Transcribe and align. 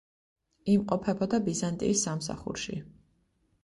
იმყოფებოდა 0.75 1.41
ბიზანტიის 1.51 2.05
სამსახურში. 2.09 2.85